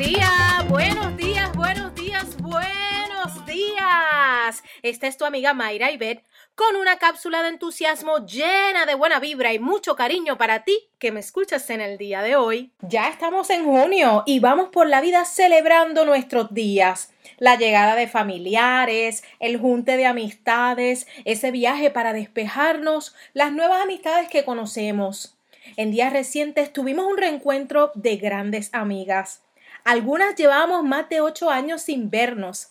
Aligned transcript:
Buenos 0.00 1.14
días, 1.18 1.54
buenos 1.54 1.94
días, 1.94 2.36
buenos 2.38 3.44
días. 3.44 4.62
Esta 4.80 5.06
es 5.06 5.18
tu 5.18 5.26
amiga 5.26 5.52
Mayra 5.52 5.90
Ibet 5.90 6.24
con 6.54 6.76
una 6.76 6.96
cápsula 6.96 7.42
de 7.42 7.50
entusiasmo 7.50 8.24
llena 8.24 8.86
de 8.86 8.94
buena 8.94 9.20
vibra 9.20 9.52
y 9.52 9.58
mucho 9.58 9.96
cariño 9.96 10.38
para 10.38 10.64
ti 10.64 10.88
que 10.98 11.12
me 11.12 11.20
escuchas 11.20 11.68
en 11.68 11.82
el 11.82 11.98
día 11.98 12.22
de 12.22 12.34
hoy. 12.34 12.72
Ya 12.80 13.10
estamos 13.10 13.50
en 13.50 13.66
junio 13.66 14.22
y 14.24 14.40
vamos 14.40 14.70
por 14.70 14.88
la 14.88 15.02
vida 15.02 15.26
celebrando 15.26 16.06
nuestros 16.06 16.54
días. 16.54 17.12
La 17.36 17.56
llegada 17.56 17.94
de 17.94 18.08
familiares, 18.08 19.22
el 19.38 19.58
junte 19.58 19.98
de 19.98 20.06
amistades, 20.06 21.08
ese 21.26 21.50
viaje 21.50 21.90
para 21.90 22.14
despejarnos, 22.14 23.14
las 23.34 23.52
nuevas 23.52 23.82
amistades 23.82 24.30
que 24.30 24.46
conocemos. 24.46 25.36
En 25.76 25.90
días 25.90 26.10
recientes 26.10 26.72
tuvimos 26.72 27.04
un 27.04 27.18
reencuentro 27.18 27.92
de 27.94 28.16
grandes 28.16 28.70
amigas. 28.72 29.42
Algunas 29.84 30.34
llevábamos 30.36 30.84
más 30.84 31.08
de 31.08 31.20
ocho 31.20 31.50
años 31.50 31.82
sin 31.82 32.10
vernos. 32.10 32.68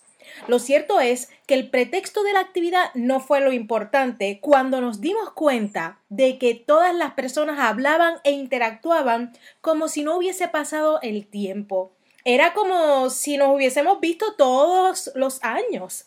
Lo 0.48 0.60
cierto 0.60 1.00
es 1.00 1.30
que 1.48 1.54
el 1.54 1.70
pretexto 1.70 2.24
de 2.24 2.34
la 2.34 2.40
actividad 2.40 2.92
no 2.94 3.20
fue 3.20 3.42
lo 3.42 3.52
importante 3.52 4.40
cuando 4.42 4.82
nos 4.82 5.02
dimos 5.02 5.32
cuenta 5.32 6.00
de 6.10 6.38
que 6.38 6.56
todas 6.56 6.94
las 6.94 7.14
personas 7.14 7.60
hablaban 7.60 8.16
e 8.24 8.32
interactuaban 8.32 9.34
como 9.62 9.88
si 9.88 10.04
no 10.04 10.16
hubiese 10.16 10.48
pasado 10.48 11.00
el 11.02 11.28
tiempo. 11.28 11.92
Era 12.26 12.54
como 12.54 13.10
si 13.10 13.38
nos 13.38 13.56
hubiésemos 13.56 14.00
visto 14.00 14.36
todos 14.36 15.12
los 15.16 15.44
años. 15.44 16.06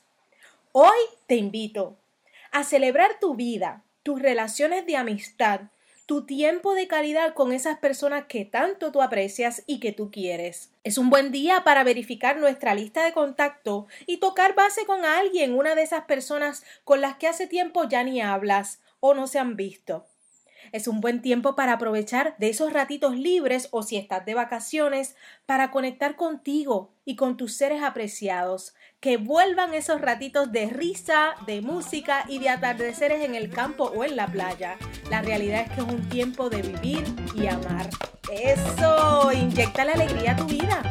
Hoy 0.72 0.98
te 1.26 1.36
invito 1.36 1.96
a 2.52 2.64
celebrar 2.64 3.18
tu 3.18 3.34
vida, 3.34 3.82
tus 4.02 4.20
relaciones 4.20 4.86
de 4.86 4.96
amistad, 4.96 5.62
tu 6.06 6.26
tiempo 6.26 6.74
de 6.74 6.88
calidad 6.88 7.34
con 7.34 7.52
esas 7.52 7.78
personas 7.78 8.26
que 8.26 8.44
tanto 8.44 8.92
tú 8.92 9.02
aprecias 9.02 9.62
y 9.66 9.80
que 9.80 9.92
tú 9.92 10.10
quieres. 10.10 10.70
Es 10.84 10.98
un 10.98 11.10
buen 11.10 11.30
día 11.30 11.64
para 11.64 11.84
verificar 11.84 12.38
nuestra 12.38 12.74
lista 12.74 13.04
de 13.04 13.12
contacto 13.12 13.86
y 14.06 14.18
tocar 14.18 14.54
base 14.54 14.84
con 14.84 15.04
alguien, 15.04 15.54
una 15.54 15.74
de 15.74 15.82
esas 15.82 16.04
personas 16.04 16.64
con 16.84 17.00
las 17.00 17.16
que 17.16 17.28
hace 17.28 17.46
tiempo 17.46 17.84
ya 17.88 18.02
ni 18.04 18.20
hablas 18.20 18.80
o 19.00 19.14
no 19.14 19.26
se 19.26 19.38
han 19.38 19.56
visto. 19.56 20.06
Es 20.70 20.86
un 20.86 21.00
buen 21.00 21.20
tiempo 21.22 21.56
para 21.56 21.74
aprovechar 21.74 22.36
de 22.38 22.48
esos 22.48 22.72
ratitos 22.72 23.16
libres 23.16 23.68
o 23.72 23.82
si 23.82 23.96
estás 23.96 24.24
de 24.24 24.34
vacaciones 24.34 25.16
para 25.44 25.70
conectar 25.70 26.14
contigo 26.16 26.92
y 27.04 27.16
con 27.16 27.36
tus 27.36 27.54
seres 27.54 27.82
apreciados. 27.82 28.74
Que 29.00 29.16
vuelvan 29.16 29.74
esos 29.74 30.00
ratitos 30.00 30.52
de 30.52 30.66
risa, 30.66 31.34
de 31.46 31.60
música 31.60 32.24
y 32.28 32.38
de 32.38 32.48
atardeceres 32.48 33.24
en 33.24 33.34
el 33.34 33.50
campo 33.50 33.84
o 33.84 34.04
en 34.04 34.14
la 34.14 34.28
playa. 34.28 34.78
La 35.12 35.20
realidad 35.20 35.66
es 35.66 35.68
que 35.72 35.82
es 35.82 35.86
un 35.86 36.08
tiempo 36.08 36.48
de 36.48 36.62
vivir 36.62 37.04
y 37.34 37.46
amar. 37.46 37.90
Eso, 38.32 39.30
inyecta 39.30 39.84
la 39.84 39.92
alegría 39.92 40.32
a 40.32 40.36
tu 40.36 40.46
vida. 40.46 40.82